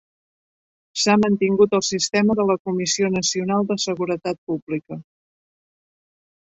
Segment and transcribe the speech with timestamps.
[1.01, 5.01] S'ha mantingut el sistema de la Comissió Nacional de Seguretat Pública.